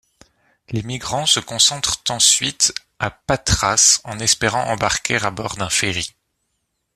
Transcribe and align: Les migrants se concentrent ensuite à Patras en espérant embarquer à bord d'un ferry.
Les 0.71 0.81
migrants 0.81 1.27
se 1.27 1.39
concentrent 1.39 2.01
ensuite 2.09 2.73
à 2.97 3.11
Patras 3.11 4.01
en 4.03 4.17
espérant 4.17 4.63
embarquer 4.71 5.23
à 5.23 5.29
bord 5.29 5.57
d'un 5.57 5.69
ferry. 5.69 6.15